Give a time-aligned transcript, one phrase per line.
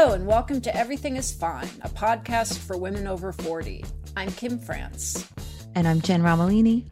[0.00, 3.84] Hello, and welcome to Everything is Fine, a podcast for women over 40.
[4.16, 5.28] I'm Kim France.
[5.74, 6.84] And I'm Jen Romolini.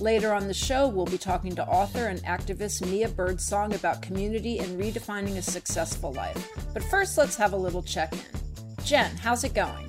[0.00, 4.58] Later on the show, we'll be talking to author and activist Mia Birdsong about community
[4.58, 6.50] and redefining a successful life.
[6.74, 8.84] But first, let's have a little check in.
[8.84, 9.88] Jen, how's it going?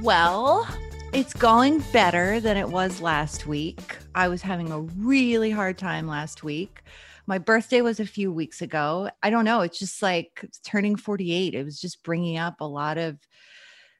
[0.00, 0.66] Well,
[1.12, 3.98] it's going better than it was last week.
[4.14, 6.80] I was having a really hard time last week.
[7.26, 9.10] My birthday was a few weeks ago.
[9.22, 9.62] I don't know.
[9.62, 11.54] It's just like turning 48.
[11.54, 13.18] It was just bringing up a lot of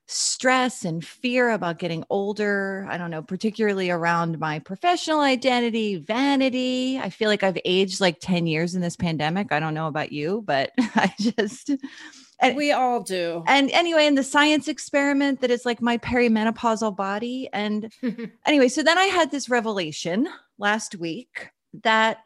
[0.06, 2.86] stress and fear about getting older.
[2.90, 6.98] I don't know, particularly around my professional identity, vanity.
[6.98, 9.52] I feel like I've aged like 10 years in this pandemic.
[9.52, 11.70] I don't know about you, but I just.
[12.40, 13.42] And, we all do.
[13.46, 17.48] And anyway, in the science experiment that is like my perimenopausal body.
[17.52, 17.90] And
[18.46, 20.28] anyway, so then I had this revelation
[20.58, 21.48] last week
[21.82, 22.18] that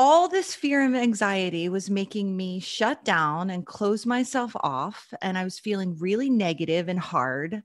[0.00, 5.12] all this fear and anxiety was making me shut down and close myself off.
[5.20, 7.62] And I was feeling really negative and hard.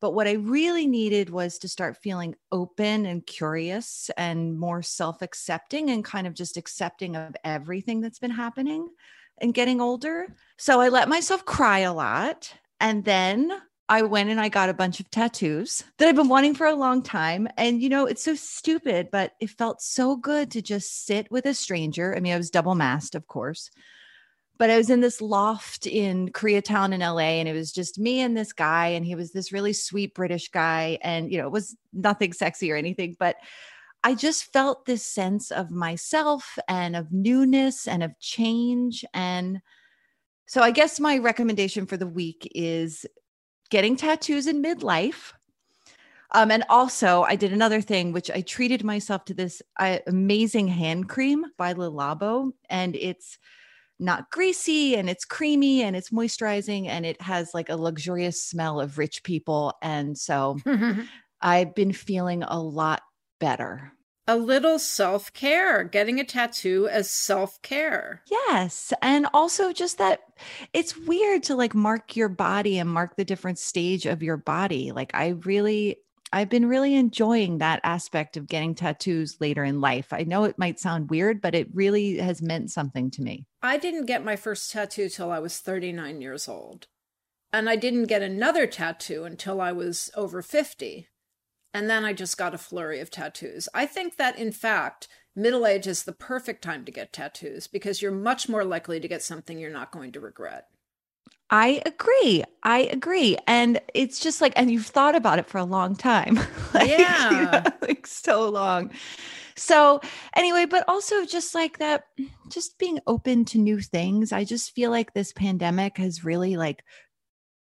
[0.00, 5.20] But what I really needed was to start feeling open and curious and more self
[5.20, 8.88] accepting and kind of just accepting of everything that's been happening
[9.38, 10.28] and getting older.
[10.56, 12.54] So I let myself cry a lot.
[12.78, 13.50] And then
[13.88, 16.74] I went and I got a bunch of tattoos that I've been wanting for a
[16.74, 17.48] long time.
[17.58, 21.44] And, you know, it's so stupid, but it felt so good to just sit with
[21.44, 22.16] a stranger.
[22.16, 23.70] I mean, I was double masked, of course,
[24.56, 28.20] but I was in this loft in Koreatown in LA, and it was just me
[28.20, 28.86] and this guy.
[28.88, 30.98] And he was this really sweet British guy.
[31.02, 33.36] And, you know, it was nothing sexy or anything, but
[34.02, 39.04] I just felt this sense of myself and of newness and of change.
[39.12, 39.60] And,
[40.46, 43.06] so I guess my recommendation for the week is
[43.74, 45.32] getting tattoos in midlife.
[46.30, 50.68] Um, and also, I did another thing, which I treated myself to this uh, amazing
[50.68, 53.36] hand cream by Le Labo, and it's
[53.98, 58.80] not greasy and it's creamy and it's moisturizing and it has like a luxurious smell
[58.80, 59.74] of rich people.
[59.82, 60.56] And so
[61.40, 63.02] I've been feeling a lot
[63.40, 63.90] better
[64.26, 68.22] a little self care, getting a tattoo as self care.
[68.30, 68.92] Yes.
[69.02, 70.20] And also just that
[70.72, 74.92] it's weird to like mark your body and mark the different stage of your body.
[74.92, 75.98] Like, I really,
[76.32, 80.12] I've been really enjoying that aspect of getting tattoos later in life.
[80.12, 83.46] I know it might sound weird, but it really has meant something to me.
[83.62, 86.86] I didn't get my first tattoo till I was 39 years old.
[87.52, 91.06] And I didn't get another tattoo until I was over 50
[91.74, 93.68] and then I just got a flurry of tattoos.
[93.74, 98.00] I think that, in fact, middle age is the perfect time to get tattoos because
[98.00, 100.68] you're much more likely to get something you're not going to regret.
[101.50, 102.44] I agree.
[102.62, 103.36] I agree.
[103.48, 106.36] And it's just like, and you've thought about it for a long time.
[106.74, 107.30] like, yeah.
[107.30, 108.92] You know, like so long.
[109.56, 110.00] So,
[110.34, 112.06] anyway, but also just like that,
[112.48, 114.32] just being open to new things.
[114.32, 116.84] I just feel like this pandemic has really like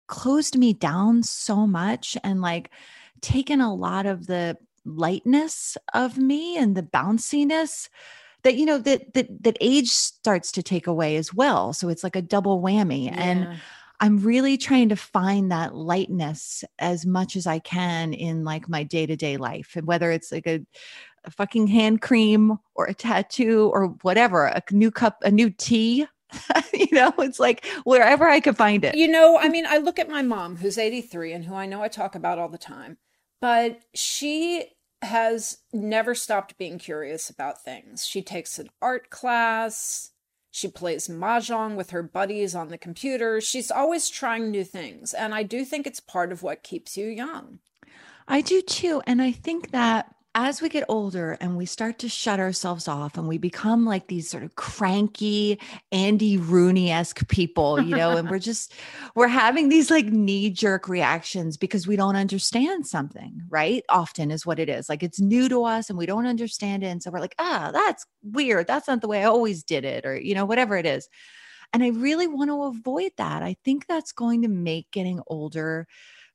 [0.07, 2.17] closed me down so much.
[2.23, 2.71] And like,
[3.21, 7.87] taken a lot of the lightness of me and the bounciness
[8.43, 12.03] that you know that that that age starts to take away as well so it's
[12.03, 13.15] like a double whammy yeah.
[13.15, 13.59] and
[13.99, 18.81] i'm really trying to find that lightness as much as i can in like my
[18.81, 20.59] day-to-day life and whether it's like a,
[21.25, 26.05] a fucking hand cream or a tattoo or whatever a new cup a new tea
[26.73, 28.95] you know, it's like wherever I could find it.
[28.95, 31.81] You know, I mean, I look at my mom, who's 83 and who I know
[31.81, 32.97] I talk about all the time.
[33.41, 34.67] But she
[35.01, 38.05] has never stopped being curious about things.
[38.05, 40.11] She takes an art class.
[40.51, 43.41] She plays mahjong with her buddies on the computer.
[43.41, 45.13] She's always trying new things.
[45.13, 47.59] And I do think it's part of what keeps you young.
[48.27, 49.01] I do too.
[49.07, 53.17] And I think that as we get older and we start to shut ourselves off
[53.17, 55.59] and we become like these sort of cranky
[55.91, 58.73] Andy Rooney esque people, you know, and we're just,
[59.13, 63.83] we're having these like knee jerk reactions because we don't understand something, right?
[63.89, 64.87] Often is what it is.
[64.87, 66.87] Like it's new to us and we don't understand it.
[66.87, 68.67] And so we're like, ah, that's weird.
[68.67, 71.09] That's not the way I always did it, or, you know, whatever it is.
[71.73, 73.43] And I really want to avoid that.
[73.43, 75.87] I think that's going to make getting older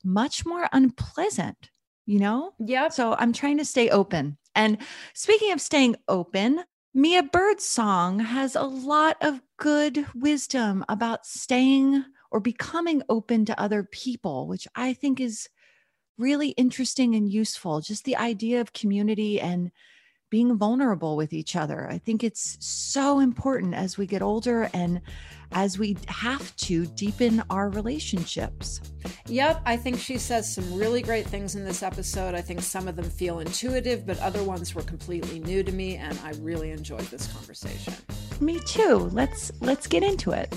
[0.05, 1.71] much more unpleasant
[2.07, 2.53] you know?
[2.59, 2.89] Yeah.
[2.89, 4.39] So I'm trying to stay open.
[4.55, 4.79] And
[5.13, 6.65] speaking of staying open,
[6.95, 13.83] Mia Birdsong has a lot of good wisdom about staying or becoming open to other
[13.83, 15.49] people, which I think is
[16.17, 17.81] really interesting and useful.
[17.81, 19.71] Just the idea of community and
[20.37, 21.89] being vulnerable with each other.
[21.89, 25.01] I think it's so important as we get older and
[25.53, 28.83] as we have to deepen our relationships.
[29.29, 32.35] Yep, I think she says some really great things in this episode.
[32.35, 35.97] I think some of them feel intuitive, but other ones were completely new to me
[35.97, 37.95] and I really enjoyed this conversation.
[38.39, 39.09] Me too.
[39.13, 40.55] Let's let's get into it.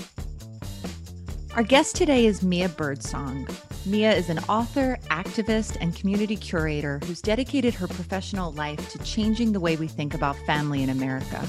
[1.56, 3.48] Our guest today is Mia Birdsong.
[3.86, 9.52] Mia is an author, activist, and community curator who's dedicated her professional life to changing
[9.52, 11.46] the way we think about family in America.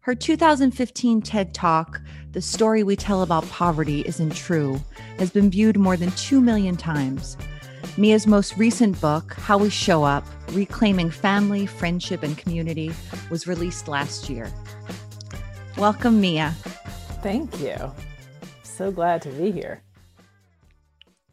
[0.00, 2.00] Her 2015 TED Talk,
[2.32, 4.80] The Story We Tell About Poverty Isn't True,
[5.18, 7.36] has been viewed more than 2 million times.
[7.96, 12.92] Mia's most recent book, How We Show Up Reclaiming Family, Friendship, and Community,
[13.28, 14.52] was released last year.
[15.76, 16.54] Welcome, Mia.
[17.22, 17.76] Thank you.
[18.62, 19.82] So glad to be here.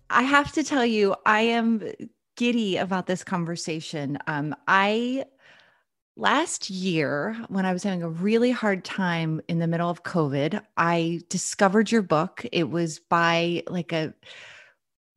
[0.10, 1.84] I have to tell you, I am
[2.38, 4.18] giddy about this conversation.
[4.28, 5.26] Um, I
[6.16, 10.62] last year, when I was having a really hard time in the middle of COVID,
[10.78, 12.46] I discovered your book.
[12.52, 14.14] It was by like a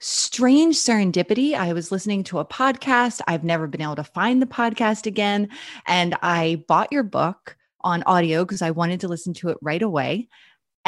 [0.01, 1.55] strange serendipity.
[1.55, 3.21] I was listening to a podcast.
[3.27, 5.49] I've never been able to find the podcast again.
[5.87, 9.83] And I bought your book on audio because I wanted to listen to it right
[9.83, 10.29] away.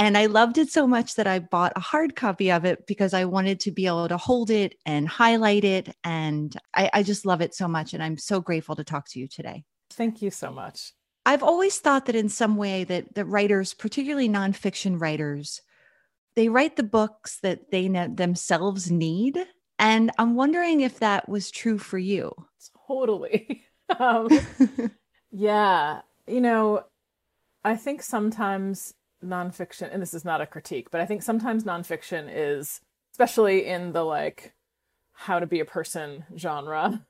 [0.01, 3.13] And I loved it so much that I bought a hard copy of it because
[3.13, 5.95] I wanted to be able to hold it and highlight it.
[6.03, 7.93] And I, I just love it so much.
[7.93, 9.63] And I'm so grateful to talk to you today.
[9.91, 10.95] Thank you so much.
[11.27, 15.61] I've always thought that in some way that that writers, particularly nonfiction writers,
[16.35, 19.39] they write the books that they ne- themselves need.
[19.79, 22.33] And I'm wondering if that was true for you.
[22.89, 23.65] Totally.
[23.99, 24.31] um,
[25.31, 26.01] yeah.
[26.27, 26.85] You know,
[27.63, 28.95] I think sometimes
[29.25, 32.81] nonfiction, and this is not a critique, but I think sometimes nonfiction is,
[33.13, 34.55] especially in the like
[35.13, 37.05] how to be a person genre,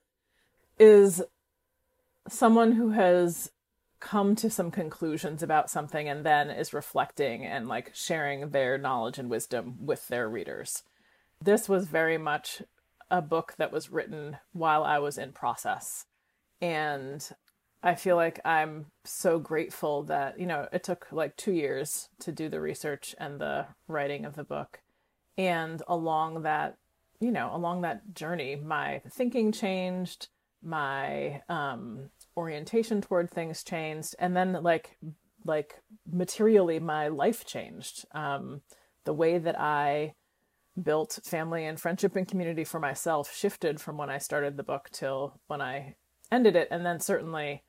[0.79, 1.23] is
[2.29, 3.51] someone who has
[4.01, 9.19] come to some conclusions about something and then is reflecting and like sharing their knowledge
[9.19, 10.83] and wisdom with their readers.
[11.43, 12.63] This was very much
[13.11, 16.07] a book that was written while I was in process.
[16.63, 17.29] And
[17.83, 22.31] I feel like I'm so grateful that, you know, it took like two years to
[22.31, 24.81] do the research and the writing of the book.
[25.39, 26.77] And along that,
[27.21, 30.29] you know, along that journey, my thinking changed,
[30.63, 34.99] my um, orientation toward things changed, and then like,
[35.47, 38.05] like materially, my life changed.
[38.13, 38.61] Um,
[39.05, 40.15] the way that I
[40.81, 44.91] built family and friendship and community for myself shifted from when I started the book
[44.93, 45.97] till when I
[46.31, 46.69] ended it.
[46.71, 47.63] And then certainly,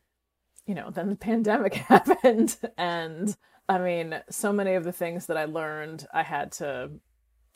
[0.72, 2.56] you know, then the pandemic happened.
[2.78, 3.36] And
[3.68, 6.92] I mean, so many of the things that I learned, I had to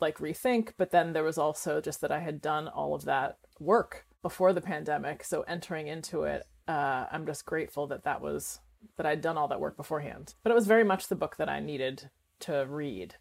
[0.02, 0.74] like rethink.
[0.78, 4.52] But then there was also just that I had done all of that work before
[4.52, 5.24] the pandemic.
[5.24, 8.60] So entering into it, uh, I'm just grateful that that was
[8.98, 10.36] that I'd done all that work beforehand.
[10.44, 12.10] But it was very much the book that I needed
[12.42, 13.16] to read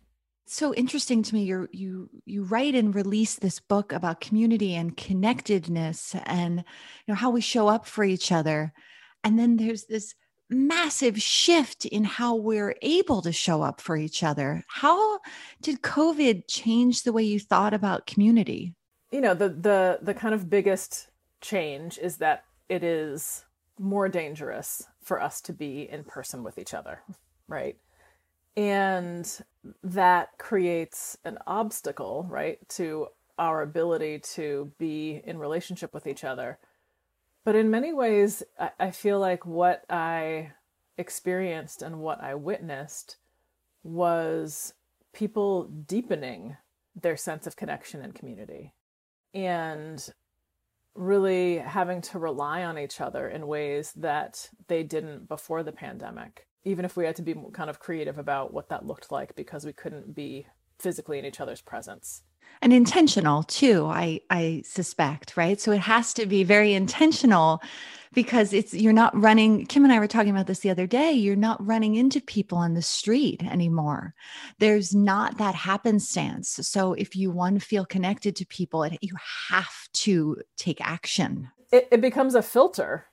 [0.47, 4.95] so interesting to me you you you write and release this book about community and
[4.95, 6.65] connectedness and you
[7.09, 8.71] know how we show up for each other
[9.25, 10.15] and then there's this
[10.51, 14.63] massive shift in how we're able to show up for each other.
[14.69, 15.19] How
[15.63, 18.75] did COVID change the way you thought about community?
[19.11, 21.09] You know, the the the kind of biggest
[21.41, 23.45] change is that it is
[23.79, 27.01] more dangerous for us to be in person with each other,
[27.49, 27.77] right?
[28.57, 29.29] And
[29.83, 36.59] that creates an obstacle, right, to our ability to be in relationship with each other
[37.45, 38.43] but in many ways,
[38.79, 40.53] I, feel like what I
[40.97, 43.17] experienced and what I witnessed
[43.83, 44.73] was
[45.13, 46.57] people deepening
[47.01, 48.73] their sense of connection and community.
[49.35, 50.09] And
[50.95, 56.47] really having to rely on each other in ways that they didn't before the pandemic.
[56.65, 59.67] Even if we had to be kind of creative about what that looked like because
[59.67, 60.47] we couldn't be
[60.79, 62.23] physically in each other's presence
[62.63, 65.61] and intentional too i i suspect right?
[65.61, 67.63] So it has to be very intentional
[68.13, 71.13] because it's you're not running kim and i were talking about this the other day
[71.13, 74.15] you're not running into people on the street anymore.
[74.59, 76.49] There's not that happenstance.
[76.63, 79.15] So if you want to feel connected to people you
[79.49, 81.51] have to take action.
[81.73, 83.07] It, it becomes a filter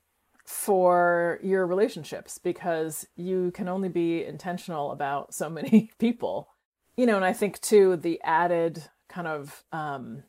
[0.45, 6.49] for your relationships because you can only be intentional about so many people.
[6.97, 10.23] You know and i think too the added kind of um,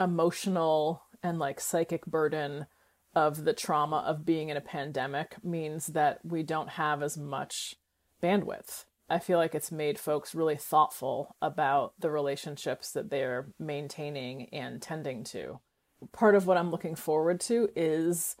[0.00, 2.66] emotional and like psychic burden
[3.14, 7.76] of the trauma of being in a pandemic means that we don't have as much
[8.22, 8.84] bandwidth.
[9.08, 14.82] I feel like it's made folks really thoughtful about the relationships that they're maintaining and
[14.82, 15.60] tending to.
[16.12, 18.36] Part of what I'm looking forward to is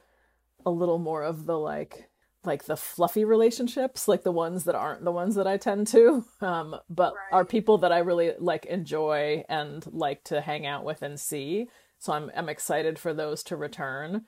[0.66, 2.08] a little more of the like
[2.44, 6.24] like the fluffy relationships, like the ones that aren't the ones that I tend to,
[6.40, 7.36] um, but right.
[7.36, 11.68] are people that I really like enjoy and like to hang out with and see.
[11.98, 14.26] So I'm I'm excited for those to return.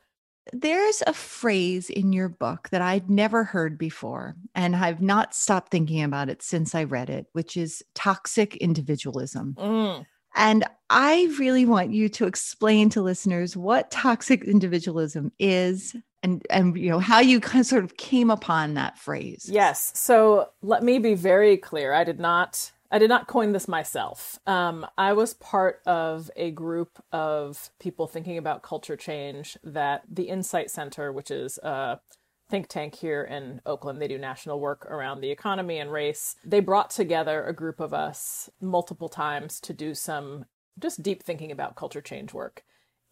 [0.53, 5.71] There's a phrase in your book that I'd never heard before, and I've not stopped
[5.73, 9.57] thinking about it since I read it, which is toxic individualism.
[9.59, 10.07] Mm.
[10.37, 15.97] And I really want you to explain to listeners what toxic individualism is
[16.27, 19.49] and and you know how you kind of sort of came upon that phrase.
[19.51, 19.93] Yes.
[19.95, 21.93] So let me be very clear.
[21.93, 24.39] I did not I did not coin this myself.
[24.47, 30.25] Um, I was part of a group of people thinking about culture change that the
[30.25, 32.01] Insight Center, which is a
[32.49, 36.37] think tank here in Oakland, they do national work around the economy and race.
[36.45, 40.45] They brought together a group of us multiple times to do some
[40.79, 42.65] just deep thinking about culture change work.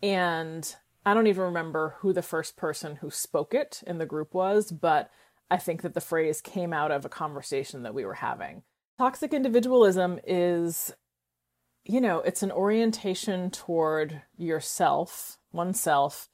[0.03, 0.75] And
[1.07, 4.73] I don't even remember who the first person who spoke it in the group was,
[4.73, 5.11] but
[5.51, 8.63] I think that the phrase came out of a conversation that we were having.
[8.97, 10.95] Toxic individualism is,
[11.85, 16.31] you know, it's an orientation toward yourself, oneself,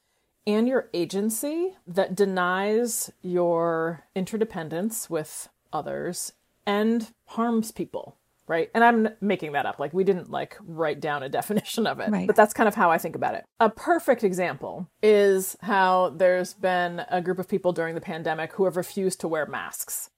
[0.47, 6.33] and your agency that denies your interdependence with others
[6.65, 8.20] and harms people
[8.51, 8.69] right?
[8.75, 9.79] And I'm making that up.
[9.79, 12.27] Like we didn't like write down a definition of it, right.
[12.27, 13.45] but that's kind of how I think about it.
[13.61, 18.65] A perfect example is how there's been a group of people during the pandemic who
[18.65, 20.11] have refused to wear masks.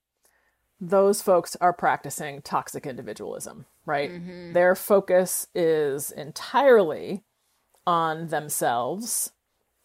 [0.81, 4.11] Those folks are practicing toxic individualism, right?
[4.11, 4.55] Mm-hmm.
[4.55, 7.23] Their focus is entirely
[7.87, 9.33] on themselves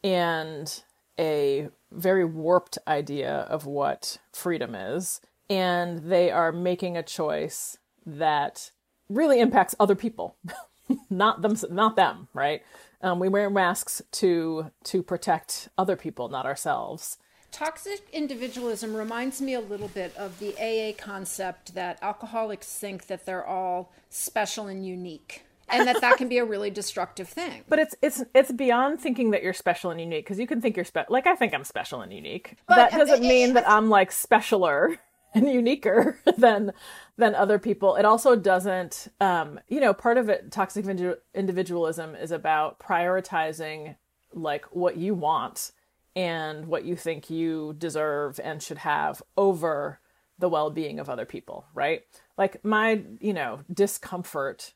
[0.04, 0.84] and
[1.20, 5.20] a very warped idea of what freedom is.
[5.50, 7.77] And they are making a choice
[8.08, 8.72] that
[9.10, 10.38] really impacts other people,
[11.10, 12.64] not them, not them, right?
[13.02, 17.18] Um, we wear masks to to protect other people, not ourselves.
[17.52, 23.26] Toxic individualism reminds me a little bit of the AA concept that alcoholics think that
[23.26, 25.44] they're all special and unique.
[25.70, 27.64] and that that can be a really destructive thing.
[27.70, 30.76] But it's it's it's beyond thinking that you're special and unique because you can think
[30.76, 31.12] you're special.
[31.12, 32.56] Like I think I'm special and unique.
[32.68, 34.98] But that doesn't mean that I'm like specialer
[35.38, 36.74] and uniquer than
[37.17, 37.96] than other people.
[37.96, 40.86] It also doesn't, um, you know, part of it, toxic
[41.34, 43.96] individualism is about prioritizing
[44.34, 45.72] like what you want
[46.15, 50.00] and what you think you deserve and should have over
[50.39, 52.03] the well-being of other people, right?
[52.38, 54.74] Like my, you know, discomfort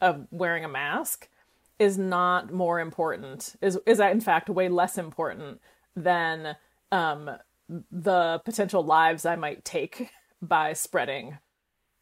[0.00, 1.28] of wearing a mask
[1.78, 5.60] is not more important is is that in fact way less important
[5.94, 6.56] than
[6.90, 7.30] um
[7.68, 11.38] the potential lives I might take by spreading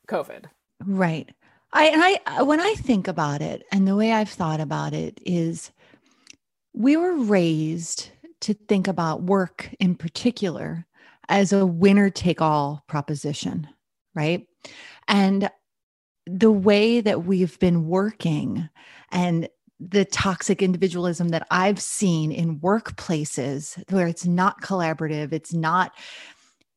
[0.09, 0.47] COVID.
[0.85, 1.31] Right.
[1.73, 5.19] I and I when I think about it and the way I've thought about it
[5.25, 5.73] is
[6.73, 8.11] we were raised
[8.43, 10.87] to think about work in particular
[11.29, 13.67] as a winner take all proposition,
[14.15, 14.47] right?
[15.09, 15.51] And
[16.27, 18.69] the way that we've been working
[19.11, 19.49] and
[19.91, 25.93] the toxic individualism that I've seen in workplaces where it's not collaborative, it's not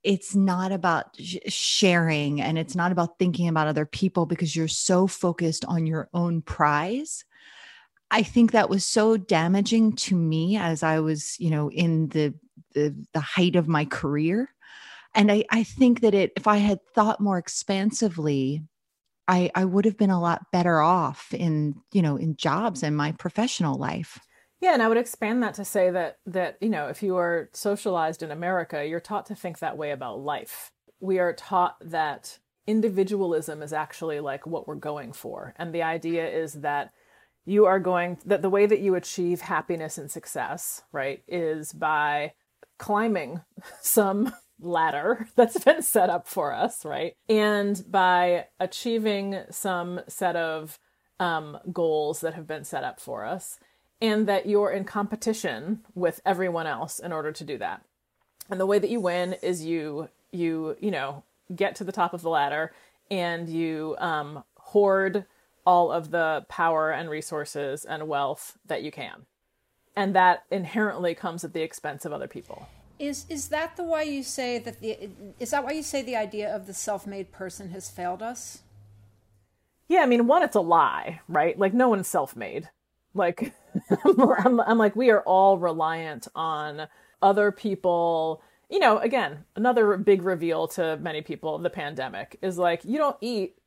[0.03, 5.05] it's not about sharing and it's not about thinking about other people because you're so
[5.05, 7.25] focused on your own prize.
[8.09, 12.33] I think that was so damaging to me as I was, you know, in the
[12.73, 14.53] the, the height of my career.
[15.15, 18.63] And I, I think that it if I had thought more expansively,
[19.27, 22.95] I, I would have been a lot better off in, you know, in jobs and
[22.95, 24.19] my professional life.
[24.59, 27.49] Yeah, and I would expand that to say that that you know, if you are
[27.53, 30.71] socialized in America, you're taught to think that way about life.
[30.99, 36.27] We are taught that individualism is actually like what we're going for, and the idea
[36.27, 36.91] is that
[37.45, 42.33] you are going that the way that you achieve happiness and success, right, is by
[42.79, 43.41] climbing
[43.81, 47.15] some ladder that's been set up for us, right?
[47.29, 50.79] And by achieving some set of
[51.19, 53.59] um, goals that have been set up for us,
[54.01, 57.83] and that you're in competition with everyone else in order to do that.
[58.49, 61.23] And the way that you win is you you you know
[61.55, 62.73] get to the top of the ladder
[63.09, 65.25] and you um, hoard
[65.65, 69.25] all of the power and resources and wealth that you can,
[69.95, 72.67] and that inherently comes at the expense of other people.
[72.99, 76.15] Is is that the why you say that the is that why you say the
[76.15, 78.63] idea of the self-made person has failed us?
[79.87, 81.57] Yeah, I mean, one, it's a lie, right?
[81.57, 82.69] Like no one's self-made.
[83.13, 83.53] Like
[84.05, 86.87] I'm, I'm like we are all reliant on
[87.21, 88.41] other people.
[88.69, 93.17] You know, again, another big reveal to many people the pandemic is like you don't
[93.21, 93.57] eat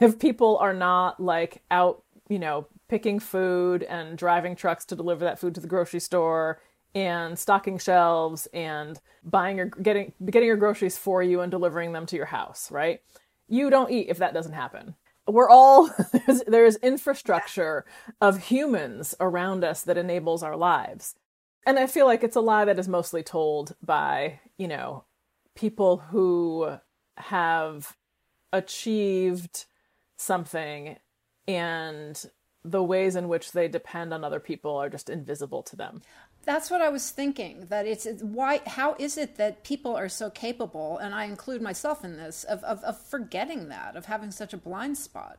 [0.00, 5.24] if people are not like out, you know, picking food and driving trucks to deliver
[5.24, 6.60] that food to the grocery store
[6.94, 12.06] and stocking shelves and buying your getting getting your groceries for you and delivering them
[12.06, 13.00] to your house, right?
[13.48, 14.94] You don't eat if that doesn't happen.
[15.26, 17.84] We're all there's, there's infrastructure
[18.20, 21.14] of humans around us that enables our lives.
[21.66, 25.04] And I feel like it's a lie that is mostly told by, you know,
[25.54, 26.76] people who
[27.16, 27.96] have
[28.52, 29.64] achieved
[30.16, 30.96] something
[31.48, 32.24] and
[32.64, 36.00] the ways in which they depend on other people are just invisible to them.
[36.44, 37.66] That's what I was thinking.
[37.70, 38.60] That it's, it's, why.
[38.66, 42.62] How is it that people are so capable, and I include myself in this, of,
[42.64, 45.38] of of forgetting that, of having such a blind spot?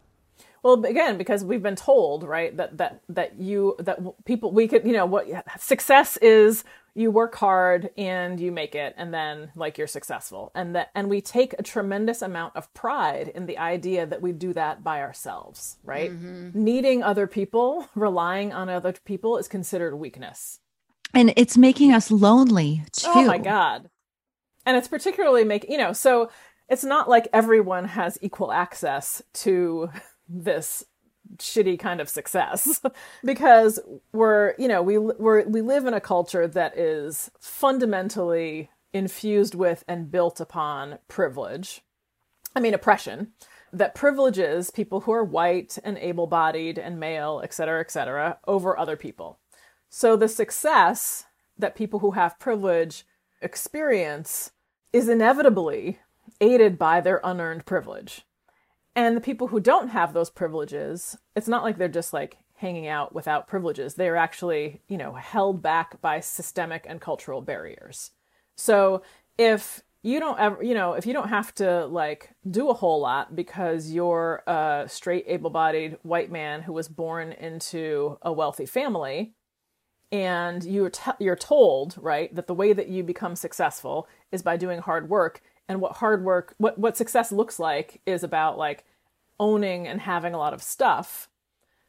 [0.63, 4.85] Well, again, because we've been told, right, that that that you that people we could,
[4.85, 5.27] you know, what
[5.59, 6.63] success is
[6.95, 10.51] you work hard and you make it and then like you're successful.
[10.55, 14.31] And that and we take a tremendous amount of pride in the idea that we
[14.31, 16.11] do that by ourselves, right?
[16.11, 16.63] Mm-hmm.
[16.63, 20.61] Needing other people, relying on other people is considered weakness.
[21.13, 23.09] And it's making us lonely too.
[23.13, 23.89] Oh my god.
[24.65, 26.29] And it's particularly making, you know, so
[26.69, 29.89] it's not like everyone has equal access to
[30.27, 30.83] this
[31.37, 32.81] shitty kind of success
[33.23, 33.79] because
[34.13, 39.83] we're you know we we're, we live in a culture that is fundamentally infused with
[39.87, 41.81] and built upon privilege
[42.55, 43.31] i mean oppression
[43.73, 48.77] that privileges people who are white and able-bodied and male et cetera et cetera over
[48.77, 49.39] other people
[49.89, 51.25] so the success
[51.57, 53.05] that people who have privilege
[53.41, 54.51] experience
[54.91, 55.99] is inevitably
[56.41, 58.25] aided by their unearned privilege
[58.95, 62.87] and the people who don't have those privileges, it's not like they're just like hanging
[62.87, 63.95] out without privileges.
[63.95, 68.11] They're actually, you know, held back by systemic and cultural barriers.
[68.55, 69.03] So
[69.37, 73.01] if you don't ever, you know, if you don't have to like do a whole
[73.01, 78.65] lot because you're a straight, able bodied white man who was born into a wealthy
[78.65, 79.33] family,
[80.11, 84.57] and you're, t- you're told, right, that the way that you become successful is by
[84.57, 85.41] doing hard work.
[85.67, 88.85] And what hard work what what success looks like is about like
[89.39, 91.27] owning and having a lot of stuff.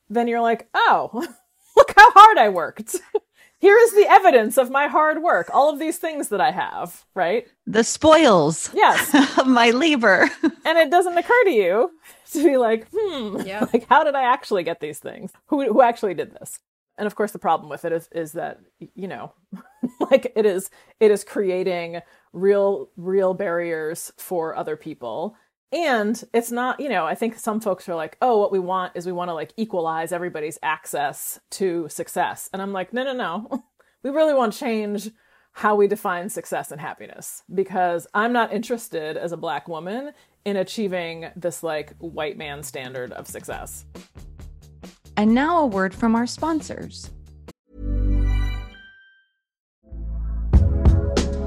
[0.09, 1.11] Then you're like oh
[1.77, 2.97] look how hard i worked.
[3.59, 7.05] Here is the evidence of my hard work all of these things that i have
[7.15, 7.47] right?
[7.67, 9.15] The spoils yes.
[9.39, 10.31] of my labor.
[10.43, 11.91] And it doesn't occur to you
[12.33, 13.67] to be like hmm yeah.
[13.75, 15.33] like how did i actually get these things?
[15.49, 16.61] Who who actually did this
[16.99, 18.61] and of course the problem with it is is that
[18.95, 19.33] you know
[20.11, 22.01] like it is it is creating
[22.33, 25.37] real real barriers for other people.
[25.73, 28.93] And it's not you know i think some folks are like oh what we want
[28.95, 32.49] is we want to like equalize everybody's access to success.
[32.53, 33.65] And i'm like no no no.
[34.03, 35.11] We really want to change
[35.51, 40.13] how we define success and happiness because i'm not interested as a black woman
[40.45, 43.87] in achieving this like white man standard of success
[45.17, 47.11] and now a word from our sponsors.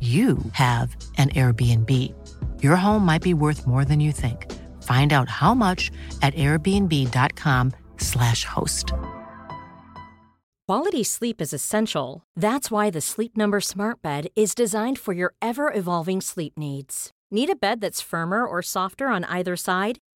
[0.00, 1.90] you have an Airbnb.
[2.62, 4.50] Your home might be worth more than you think.
[4.82, 5.90] Find out how much
[6.22, 8.92] at airbnb.com/slash host.
[10.66, 12.22] Quality sleep is essential.
[12.36, 17.10] That's why the Sleep Number Smart Bed is designed for your ever-evolving sleep needs.
[17.30, 19.98] Need a bed that's firmer or softer on either side?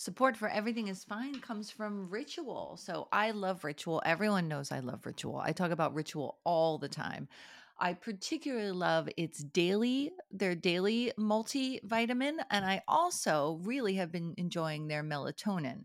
[0.00, 2.78] Support for Everything is Fine comes from Ritual.
[2.80, 4.00] So I love Ritual.
[4.06, 5.38] Everyone knows I love Ritual.
[5.38, 7.26] I talk about Ritual all the time.
[7.80, 12.36] I particularly love its daily, their daily multivitamin.
[12.52, 15.84] And I also really have been enjoying their melatonin.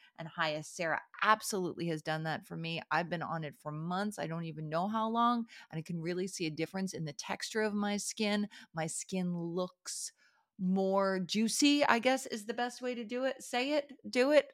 [0.21, 2.79] and Hyacera absolutely has done that for me.
[2.91, 4.19] I've been on it for months.
[4.19, 5.45] I don't even know how long.
[5.71, 8.47] And I can really see a difference in the texture of my skin.
[8.75, 10.11] My skin looks
[10.59, 13.41] more juicy, I guess is the best way to do it.
[13.41, 14.53] Say it, do it.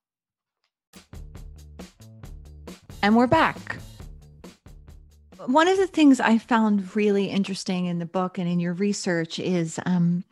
[3.03, 3.77] And we're back.
[5.47, 9.39] One of the things I found really interesting in the book and in your research
[9.39, 10.23] is um,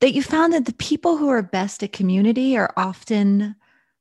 [0.00, 3.56] that you found that the people who are best at community are often,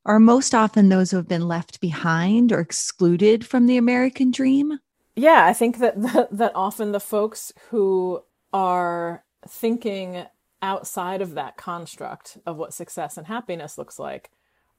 [0.05, 4.77] are most often those who have been left behind or excluded from the American dream.
[5.15, 10.25] Yeah, I think that that, that often the folks who are thinking
[10.61, 14.31] outside of that construct of what success and happiness looks like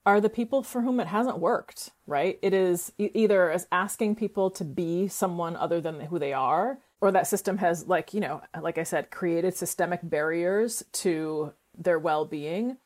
[0.07, 2.39] are the people for whom it hasn't worked, right?
[2.41, 7.11] It is either as asking people to be someone other than who they are, or
[7.11, 12.23] that system has, like, you know, like I said, created systemic barriers to their well
[12.23, 12.77] being.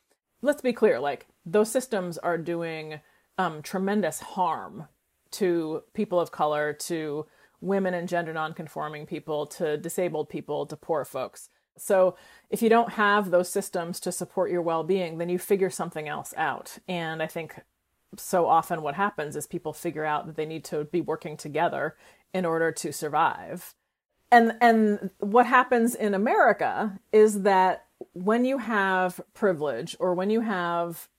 [0.42, 3.02] Let's be clear, like, those systems are doing
[3.38, 4.88] um, tremendous harm
[5.34, 7.28] to people of color, to
[7.62, 11.50] women and gender nonconforming people, to disabled people, to poor folks.
[11.78, 12.16] So
[12.50, 16.34] if you don't have those systems to support your well-being, then you figure something else
[16.38, 16.78] out.
[16.88, 17.62] And I think
[18.18, 21.96] so often what happens is people figure out that they need to be working together
[22.34, 23.74] in order to survive.
[24.32, 30.42] And and what happens in America is that when you have privilege or when you
[30.42, 31.10] have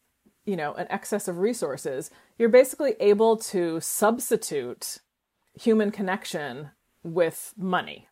[0.44, 4.98] you know an excess of resources, you're basically able to substitute
[5.54, 6.70] human connection
[7.02, 8.08] with money,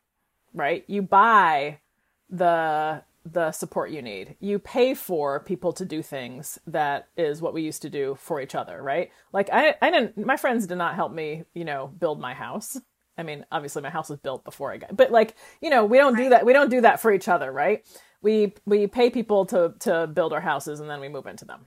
[0.53, 0.85] right?
[0.87, 1.81] You buy
[2.31, 4.37] the the support you need.
[4.41, 8.41] You pay for people to do things that is what we used to do for
[8.41, 9.11] each other, right?
[9.33, 12.79] Like I I didn't my friends did not help me, you know, build my house.
[13.19, 15.99] I mean, obviously my house was built before I got but like, you know, we
[15.99, 16.47] don't do that.
[16.47, 17.85] We don't do that for each other, right?
[18.23, 21.67] We we pay people to to build our houses and then we move into them.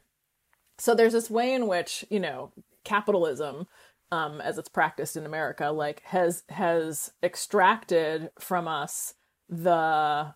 [0.80, 2.52] So there's this way in which, you know,
[2.84, 3.68] capitalism
[4.12, 9.16] um, as it's practiced in America, like has has extracted from us
[9.50, 10.34] the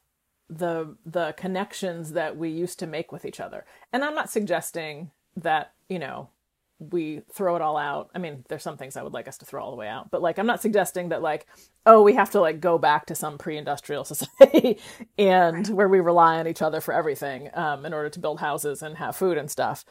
[0.50, 3.66] the the connections that we used to make with each other.
[3.92, 6.30] And I'm not suggesting that, you know,
[6.80, 8.10] we throw it all out.
[8.14, 10.12] I mean, there's some things I would like us to throw all the way out,
[10.12, 11.48] but like I'm not suggesting that like,
[11.86, 14.80] oh, we have to like go back to some pre-industrial society
[15.18, 15.70] and right.
[15.70, 18.98] where we rely on each other for everything um, in order to build houses and
[18.98, 19.86] have food and stuff.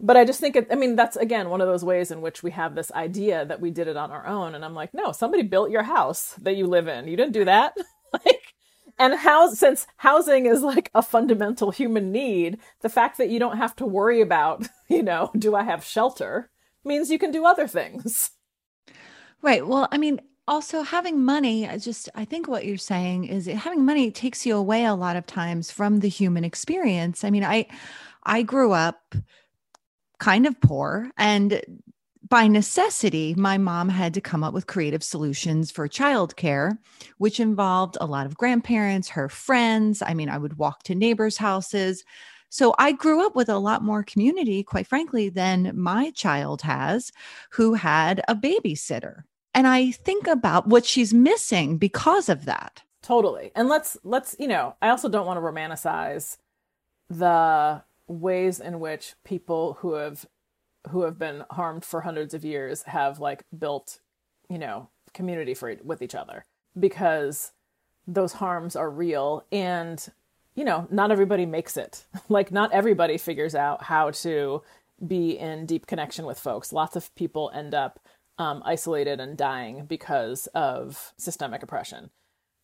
[0.00, 2.42] But I just think it, I mean, that's again one of those ways in which
[2.42, 4.54] we have this idea that we did it on our own.
[4.54, 7.06] And I'm like, no, somebody built your house that you live in.
[7.06, 7.76] You didn't do that.
[8.12, 8.53] like,
[8.98, 13.56] and how since housing is like a fundamental human need the fact that you don't
[13.56, 16.50] have to worry about you know do i have shelter
[16.84, 18.30] means you can do other things.
[19.42, 19.66] Right.
[19.66, 23.84] Well i mean also having money I just i think what you're saying is having
[23.84, 27.24] money takes you away a lot of times from the human experience.
[27.24, 27.66] I mean i
[28.22, 29.14] I grew up
[30.18, 31.60] kind of poor and
[32.34, 36.76] by necessity, my mom had to come up with creative solutions for childcare,
[37.18, 40.02] which involved a lot of grandparents, her friends.
[40.02, 42.02] I mean, I would walk to neighbors' houses.
[42.48, 47.12] So I grew up with a lot more community, quite frankly, than my child has,
[47.52, 49.22] who had a babysitter.
[49.54, 52.82] And I think about what she's missing because of that.
[53.04, 53.52] Totally.
[53.54, 56.36] And let's let's, you know, I also don't want to romanticize
[57.08, 60.26] the ways in which people who have
[60.90, 64.00] who have been harmed for hundreds of years have like built,
[64.48, 66.44] you know, community for with each other
[66.78, 67.52] because
[68.06, 70.08] those harms are real and
[70.54, 72.06] you know, not everybody makes it.
[72.28, 74.62] like not everybody figures out how to
[75.04, 76.72] be in deep connection with folks.
[76.72, 78.00] Lots of people end up
[78.38, 82.10] um, isolated and dying because of systemic oppression.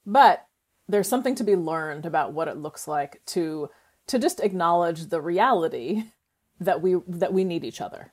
[0.06, 0.46] But
[0.88, 3.68] there's something to be learned about what it looks like to
[4.08, 6.04] to just acknowledge the reality
[6.60, 8.12] that we that we need each other.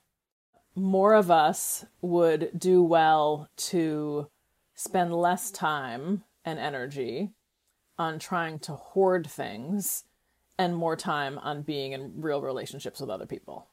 [0.75, 4.29] More of us would do well to
[4.75, 7.31] spend less time and energy
[7.97, 10.05] on trying to hoard things
[10.57, 13.67] and more time on being in real relationships with other people.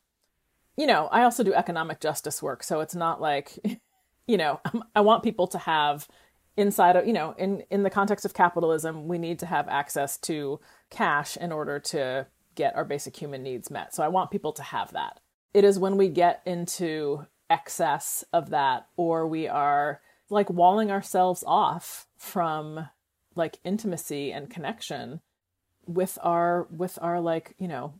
[0.76, 3.58] You know, I also do economic justice work, so it's not like,
[4.26, 4.60] you know,
[4.94, 6.08] I want people to have
[6.56, 10.18] inside of, you know, in in the context of capitalism, we need to have access
[10.18, 10.60] to
[10.90, 13.94] cash in order to get our basic human needs met.
[13.94, 15.20] So I want people to have that.
[15.52, 21.44] It is when we get into excess of that or we are like walling ourselves
[21.46, 22.88] off from
[23.34, 25.20] like intimacy and connection
[25.86, 27.94] with our with our like, you know,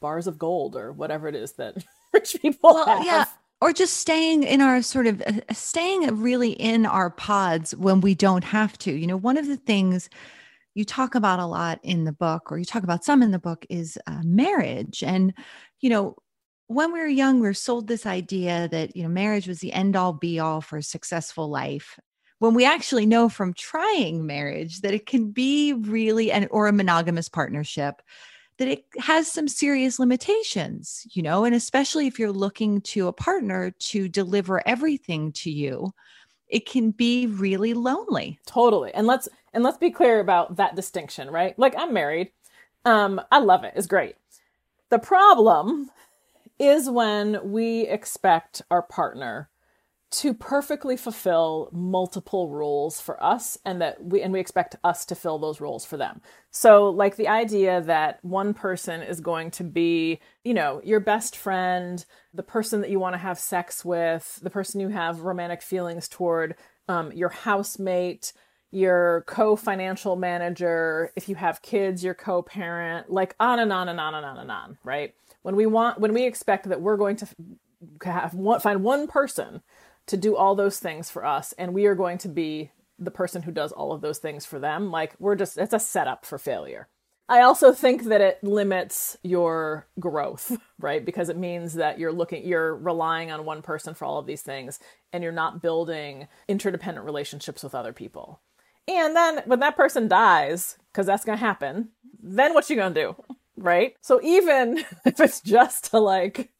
[0.00, 3.04] bars of gold or whatever it is that rich people well, have.
[3.04, 3.24] Yeah
[3.62, 8.12] or just staying in our sort of uh, staying really in our pods when we
[8.12, 8.90] don't have to.
[8.90, 10.10] You know, one of the things
[10.74, 13.38] you talk about a lot in the book, or you talk about some in the
[13.38, 15.02] book, is uh, marriage.
[15.02, 15.34] And,
[15.80, 16.16] you know,
[16.68, 19.72] when we were young, we were sold this idea that, you know, marriage was the
[19.72, 21.98] end all be all for a successful life.
[22.38, 26.72] When we actually know from trying marriage that it can be really an or a
[26.72, 28.02] monogamous partnership
[28.58, 33.12] that it has some serious limitations, you know, and especially if you're looking to a
[33.12, 35.92] partner to deliver everything to you,
[36.52, 38.38] it can be really lonely.
[38.46, 38.92] Totally.
[38.94, 41.58] And let's and let's be clear about that distinction, right?
[41.58, 42.30] Like I'm married.
[42.84, 43.72] Um I love it.
[43.74, 44.16] It's great.
[44.90, 45.90] The problem
[46.58, 49.48] is when we expect our partner
[50.12, 55.14] to perfectly fulfill multiple roles for us and that we and we expect us to
[55.14, 56.20] fill those roles for them.
[56.50, 61.34] So like the idea that one person is going to be, you know, your best
[61.34, 65.62] friend, the person that you want to have sex with, the person you have romantic
[65.62, 66.56] feelings toward,
[66.88, 68.34] um, your housemate,
[68.70, 74.14] your co-financial manager, if you have kids, your co-parent, like on and on and on
[74.14, 75.14] and on and on, right?
[75.40, 77.28] When we want when we expect that we're going to
[78.04, 79.62] have one, find one person
[80.06, 83.42] to do all those things for us and we are going to be the person
[83.42, 84.90] who does all of those things for them.
[84.90, 86.88] Like we're just it's a setup for failure.
[87.28, 91.04] I also think that it limits your growth right?
[91.04, 94.42] Because it means that you're looking you're relying on one person for all of these
[94.42, 94.78] things
[95.12, 98.40] and you're not building interdependent relationships with other people.
[98.88, 101.90] And then when that person dies because that's going to happen
[102.24, 103.94] then what you going to do right?
[104.00, 106.50] So even if it's just to like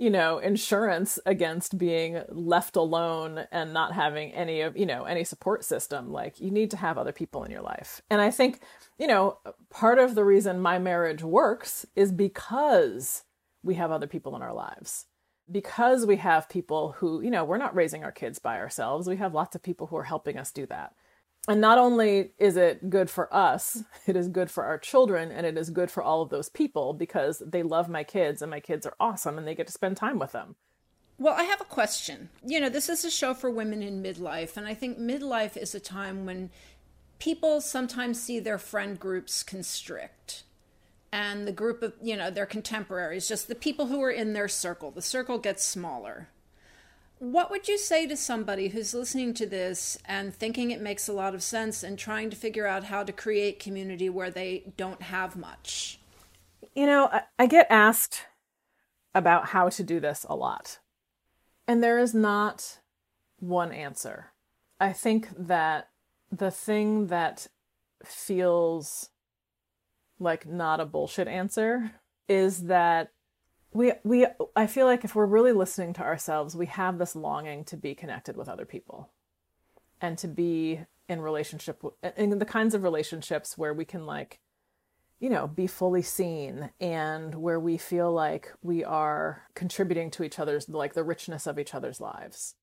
[0.00, 5.24] you know, insurance against being left alone and not having any of, you know, any
[5.24, 6.10] support system.
[6.10, 8.00] Like you need to have other people in your life.
[8.08, 8.60] And I think,
[8.98, 9.36] you know,
[9.68, 13.24] part of the reason my marriage works is because
[13.62, 15.04] we have other people in our lives.
[15.50, 19.06] Because we have people who, you know, we're not raising our kids by ourselves.
[19.06, 20.94] We have lots of people who are helping us do that.
[21.50, 25.44] And not only is it good for us, it is good for our children and
[25.44, 28.60] it is good for all of those people because they love my kids and my
[28.60, 30.54] kids are awesome and they get to spend time with them.
[31.18, 32.28] Well, I have a question.
[32.46, 35.74] You know, this is a show for women in midlife, and I think midlife is
[35.74, 36.50] a time when
[37.18, 40.44] people sometimes see their friend groups constrict.
[41.10, 44.46] And the group of, you know, their contemporaries, just the people who are in their
[44.46, 46.28] circle, the circle gets smaller
[47.20, 51.12] what would you say to somebody who's listening to this and thinking it makes a
[51.12, 55.02] lot of sense and trying to figure out how to create community where they don't
[55.02, 56.00] have much?
[56.74, 58.24] You know, I, get asked
[59.14, 60.78] about how to do this a lot.
[61.68, 62.78] And there is not
[63.38, 64.32] one answer.
[64.80, 65.90] I think that
[66.32, 67.48] the thing that
[68.02, 69.10] feels
[70.18, 71.92] like not a bullshit answer
[72.28, 73.12] is that
[73.72, 77.64] we we i feel like if we're really listening to ourselves we have this longing
[77.64, 79.10] to be connected with other people
[80.00, 81.82] and to be in relationship
[82.16, 84.40] in the kinds of relationships where we can like
[85.20, 90.38] you know, be fully seen and where we feel like we are contributing to each
[90.38, 92.54] other's, like the richness of each other's lives.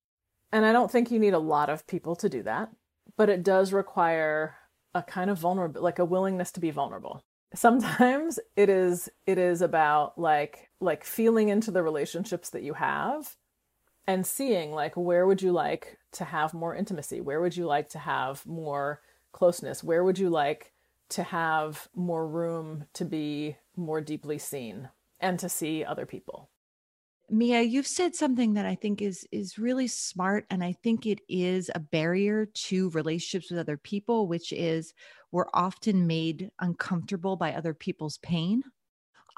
[0.50, 2.70] And I don't think you need a lot of people to do that,
[3.16, 4.56] but it does require
[4.92, 7.22] a kind of vulnerable, like a willingness to be vulnerable.
[7.54, 13.36] Sometimes it is, it is about like, like feeling into the relationships that you have
[14.06, 17.20] and seeing like, where would you like to have more intimacy?
[17.20, 19.00] Where would you like to have more
[19.32, 19.84] closeness?
[19.84, 20.72] Where would you like
[21.10, 24.88] to have more room to be more deeply seen
[25.20, 26.50] and to see other people.
[27.30, 31.20] Mia, you've said something that I think is is really smart and I think it
[31.28, 34.94] is a barrier to relationships with other people which is
[35.30, 38.62] we're often made uncomfortable by other people's pain.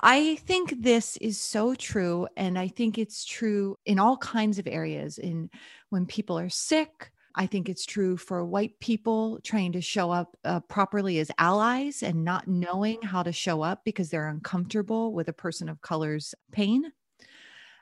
[0.02, 4.66] I think this is so true and I think it's true in all kinds of
[4.68, 5.50] areas in
[5.90, 10.36] when people are sick, I think it's true for white people trying to show up
[10.44, 15.28] uh, properly as allies and not knowing how to show up because they're uncomfortable with
[15.28, 16.92] a person of color's pain.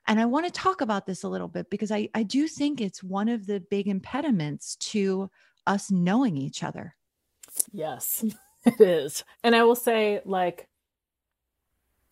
[0.09, 2.81] And I want to talk about this a little bit because I, I do think
[2.81, 5.31] it's one of the big impediments to
[5.66, 6.97] us knowing each other.
[7.73, 8.25] Yes,
[8.64, 9.23] it is.
[9.44, 10.66] And I will say, like,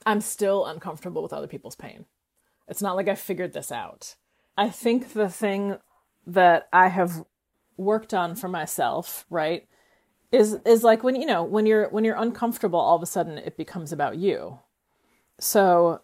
[0.04, 2.04] I'm still uncomfortable with other people's pain.
[2.68, 4.14] It's not like I figured this out.
[4.58, 5.78] I think the thing
[6.26, 7.24] that I have
[7.78, 9.66] worked on for myself, right?
[10.32, 13.38] Is is like when you know, when you're when you're uncomfortable all of a sudden
[13.38, 14.58] it becomes about you.
[15.38, 16.00] So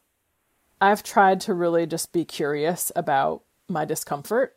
[0.82, 4.56] I've tried to really just be curious about my discomfort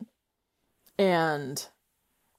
[0.97, 1.63] and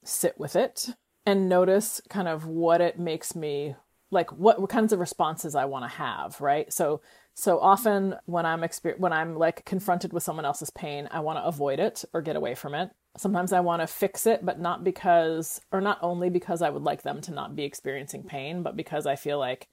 [0.03, 0.89] sit with it
[1.25, 3.77] and notice kind of what it makes me
[4.11, 6.73] like what, what kinds of responses I want to have, right?
[6.73, 7.01] So
[7.35, 11.39] so often when I'm exper- when I'm like confronted with someone else's pain, I want
[11.39, 12.91] to avoid it or get away from it.
[13.17, 16.83] Sometimes I want to fix it, but not because or not only because I would
[16.83, 19.69] like them to not be experiencing pain, but because I feel like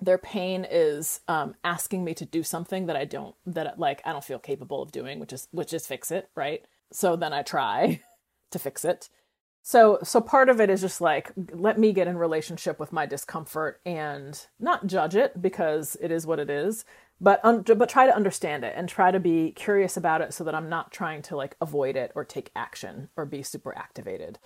[0.00, 4.12] their pain is um, asking me to do something that I don't that like I
[4.12, 6.64] don't feel capable of doing, which is which is fix it, right?
[6.92, 8.00] So then I try
[8.50, 9.08] to fix it
[9.66, 13.06] so so part of it is just like let me get in relationship with my
[13.06, 16.84] discomfort and not judge it because it is what it is
[17.18, 20.44] but un- but try to understand it and try to be curious about it so
[20.44, 24.38] that i'm not trying to like avoid it or take action or be super activated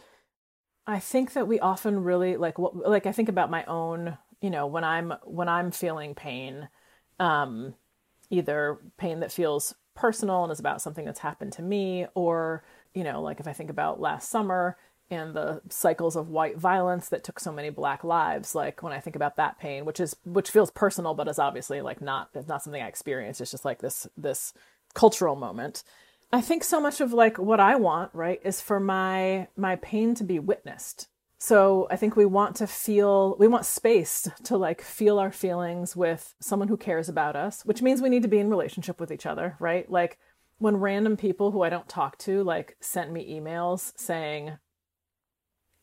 [0.86, 4.50] i think that we often really like what like i think about my own you
[4.50, 6.68] know when i'm when i'm feeling pain
[7.18, 7.74] um
[8.30, 12.62] either pain that feels personal and is about something that's happened to me or
[12.94, 14.76] you know like if i think about last summer
[15.10, 19.00] and the cycles of white violence that took so many black lives like when i
[19.00, 22.46] think about that pain which is which feels personal but is obviously like not it's
[22.46, 24.52] not something i experienced it's just like this this
[24.94, 25.82] cultural moment.
[26.32, 30.14] I think so much of like what i want right is for my my pain
[30.16, 34.82] to be witnessed so i think we want to feel we want space to like
[34.82, 38.38] feel our feelings with someone who cares about us which means we need to be
[38.38, 40.18] in relationship with each other right like
[40.58, 44.58] when random people who i don't talk to like sent me emails saying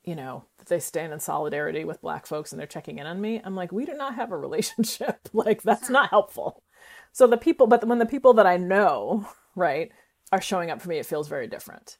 [0.05, 3.19] you know, that they stand in solidarity with black folks and they're checking in on
[3.19, 3.41] me.
[3.43, 5.27] I'm like, we do not have a relationship.
[5.33, 6.63] like that's not helpful.
[7.11, 9.91] So the people, but when the people that I know, right,
[10.31, 11.97] are showing up for me, it feels very different.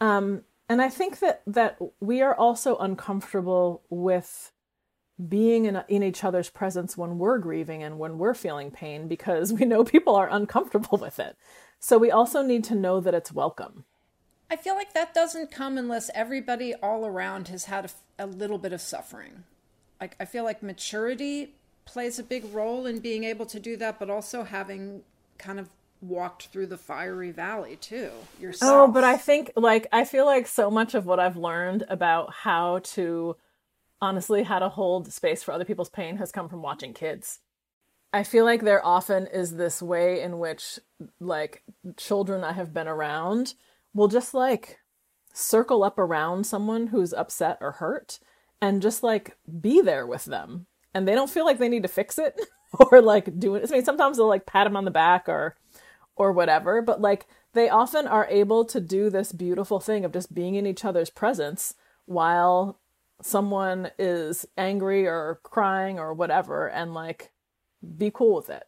[0.00, 4.52] Um, and I think that that we are also uncomfortable with
[5.28, 9.52] being in, in each other's presence when we're grieving and when we're feeling pain because
[9.52, 11.36] we know people are uncomfortable with it.
[11.78, 13.84] So we also need to know that it's welcome
[14.50, 18.58] I feel like that doesn't come unless everybody all around has had a, a, little
[18.58, 19.44] bit of suffering.
[20.00, 23.98] Like I feel like maturity plays a big role in being able to do that,
[23.98, 25.02] but also having
[25.38, 25.68] kind of
[26.00, 28.90] walked through the fiery valley too oh, yourself.
[28.90, 32.32] Oh, but I think like I feel like so much of what I've learned about
[32.32, 33.36] how to
[34.00, 37.40] honestly how to hold space for other people's pain has come from watching kids.
[38.12, 40.78] I feel like there often is this way in which
[41.20, 41.62] like
[41.96, 43.54] children I have been around
[43.94, 44.78] will just like
[45.32, 48.18] circle up around someone who's upset or hurt
[48.60, 50.66] and just like be there with them.
[50.94, 52.40] And they don't feel like they need to fix it
[52.90, 53.68] or like do it.
[53.68, 55.56] I mean, sometimes they'll like pat them on the back or
[56.16, 60.34] or whatever, but like they often are able to do this beautiful thing of just
[60.34, 61.74] being in each other's presence
[62.06, 62.80] while
[63.22, 67.30] someone is angry or crying or whatever and like
[67.96, 68.66] be cool with it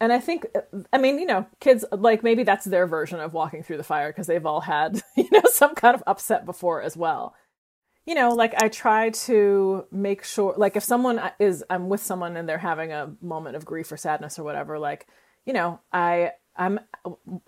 [0.00, 0.46] and I think,
[0.92, 4.10] I mean, you know, kids like maybe that's their version of walking through the fire
[4.10, 7.34] because they've all had, you know, some kind of upset before as well.
[8.04, 12.36] You know, like I try to make sure, like if someone is, I'm with someone
[12.36, 15.06] and they're having a moment of grief or sadness or whatever, like,
[15.46, 16.80] you know, I, I'm,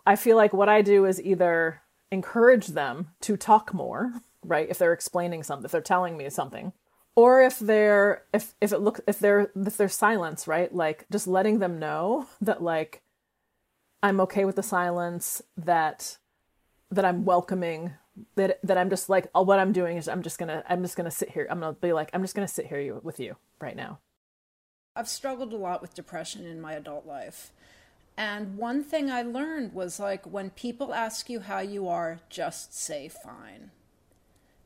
[0.07, 4.13] I feel like what I do is either encourage them to talk more,
[4.45, 4.69] right?
[4.69, 6.73] If they're explaining something, if they're telling me something,
[7.17, 11.27] or if they're if if it look if they're if they're silence right like just
[11.27, 13.03] letting them know that like
[14.03, 16.19] i'm okay with the silence that
[16.91, 17.95] that i'm welcoming
[18.37, 21.11] that that i'm just like what i'm doing is i'm just gonna i'm just gonna
[21.11, 23.99] sit here i'm gonna be like i'm just gonna sit here with you right now
[24.95, 27.51] i've struggled a lot with depression in my adult life
[28.17, 32.77] and one thing i learned was like when people ask you how you are just
[32.77, 33.71] say fine.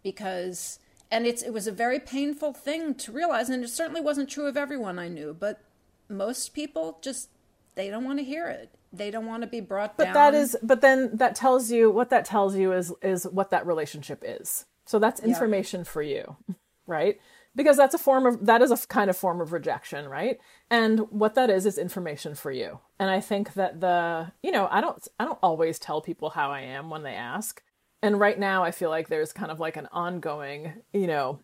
[0.03, 0.79] Because
[1.11, 4.47] and it's it was a very painful thing to realize and it certainly wasn't true
[4.47, 5.61] of everyone i knew but
[6.09, 7.29] most people just
[7.75, 8.71] they don't want to hear it.
[8.93, 10.15] They don't want to be brought but down.
[10.15, 13.51] But that is but then that tells you what that tells you is is what
[13.51, 14.67] that relationship is.
[14.87, 15.85] So that's information yeah.
[15.85, 16.37] for you
[16.87, 17.21] right?
[17.57, 20.39] Because that's a form of that is a kind of form of rejection right
[20.71, 22.79] and what that is is information for you.
[22.99, 26.51] And i think that the you know i don't i don't always tell people how
[26.51, 27.63] i am when they ask.
[28.03, 31.41] And right now i feel like there's kind of like an ongoing you know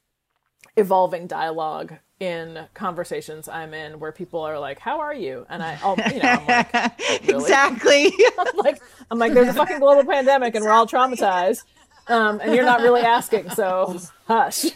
[0.76, 5.44] evolving dialogue in conversations i'm in where people are like how are you?
[5.48, 6.72] And i I'll, you know i'm like
[7.26, 7.42] really?
[7.42, 8.12] exactly.
[8.38, 11.64] I'm like i'm like there's a fucking global pandemic and we're all traumatized.
[12.08, 13.98] Um, and you're not really asking so
[14.28, 14.66] hush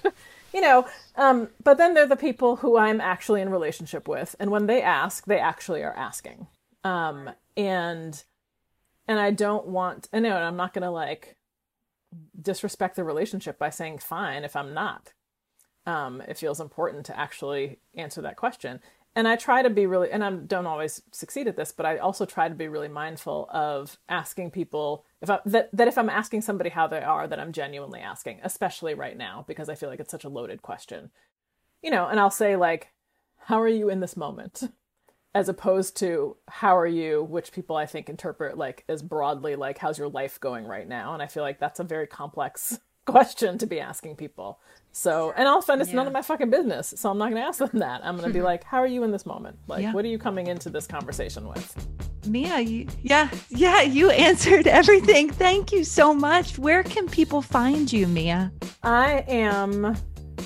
[0.52, 0.86] you know
[1.16, 4.82] um, but then they're the people who i'm actually in relationship with and when they
[4.82, 6.46] ask they actually are asking
[6.84, 8.24] um, and
[9.06, 11.36] and i don't want i know i'm not gonna like
[12.40, 15.12] disrespect the relationship by saying fine if I'm not.
[15.86, 18.80] Um, it feels important to actually answer that question.
[19.16, 21.98] And I try to be really, and I don't always succeed at this, but I
[21.98, 26.08] also try to be really mindful of asking people if I, that that if I'm
[26.08, 29.88] asking somebody how they are, that I'm genuinely asking, especially right now because I feel
[29.88, 31.10] like it's such a loaded question.
[31.82, 32.92] You know, and I'll say like,
[33.36, 34.70] "How are you in this moment?"
[35.34, 39.78] as opposed to how are you which people i think interpret like as broadly like
[39.78, 43.58] how's your life going right now and i feel like that's a very complex question
[43.58, 44.60] to be asking people
[44.92, 45.96] so and often it's yeah.
[45.96, 48.28] none of my fucking business so i'm not going to ask them that i'm going
[48.28, 49.92] to be like how are you in this moment like yeah.
[49.92, 51.88] what are you coming into this conversation with
[52.26, 57.92] mia you, yeah yeah you answered everything thank you so much where can people find
[57.92, 59.96] you mia i am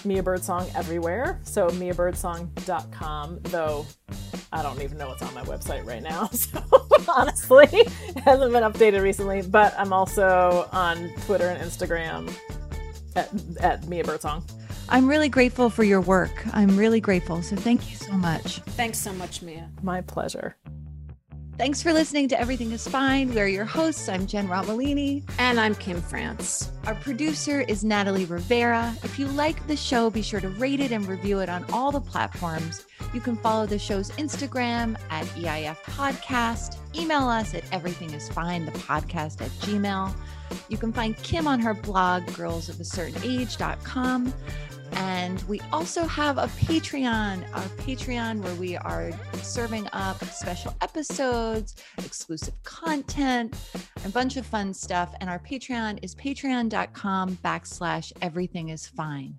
[0.05, 1.41] Mia Birdsong everywhere.
[1.45, 3.87] So miabirdsong.com, though
[4.53, 6.31] I don't even know what's on my website right now.
[7.05, 9.43] So honestly, it hasn't been updated recently.
[9.43, 12.35] But I'm also on Twitter and Instagram
[13.17, 14.45] at, at Mia Birdsong.
[14.89, 16.45] I'm really grateful for your work.
[16.53, 17.43] I'm really grateful.
[17.43, 18.59] So thank you so much.
[18.77, 19.71] Thanks so much, Mia.
[19.83, 20.57] My pleasure.
[21.57, 23.33] Thanks for listening to Everything is Fine.
[23.33, 24.09] We're your hosts.
[24.09, 25.23] I'm Jen Romolini.
[25.39, 26.73] And I'm Kim France.
[26.85, 28.93] Our producer is Natalie Rivera.
[29.05, 31.93] If you like the show, be sure to rate it and review it on all
[31.93, 32.85] the platforms.
[33.13, 36.79] You can follow the show's Instagram at EIF Podcast.
[36.99, 40.13] Email us at everythingisfine, the podcast at gmail.
[40.69, 44.35] You can find Kim on her blog, girlsofacertainage.com.
[44.93, 49.11] And we also have a Patreon, our Patreon, where we are
[49.43, 53.57] serving up special episodes, exclusive content,
[54.05, 55.15] a bunch of fun stuff.
[55.21, 59.39] And our Patreon is patreon.com backslash everything is fine.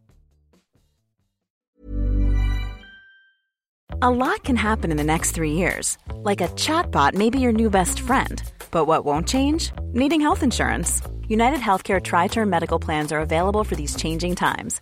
[4.02, 5.98] A lot can happen in the next three years.
[6.16, 8.44] Like a chatbot may be your new best friend.
[8.72, 9.72] But what won't change?
[9.94, 11.02] Needing health insurance.
[11.28, 14.82] United Healthcare Tri Term Medical Plans are available for these changing times